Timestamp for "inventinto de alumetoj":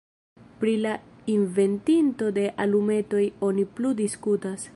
1.33-3.25